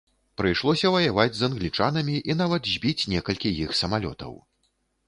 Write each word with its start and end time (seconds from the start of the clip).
Прыйшлося 0.41 0.91
ваяваць 0.95 1.35
з 1.39 1.45
англічанамі 1.49 2.17
і 2.33 2.39
нават 2.41 2.63
збіць 2.73 3.07
некалькі 3.17 3.57
іх 3.69 3.79
самалётаў. 3.83 4.33